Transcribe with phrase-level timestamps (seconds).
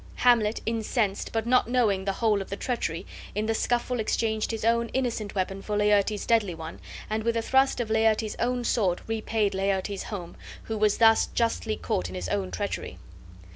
[0.15, 3.05] Hamlet, incensed, but not knowing, the whole of the treachery,
[3.35, 7.41] in the scuffle exchanged his own innocent weapon for Laertes's deadly one, and with a
[7.43, 12.29] thrust of Laertes's own sword repaid Laertes home, who was thus justly caught in his
[12.29, 12.97] own treachery.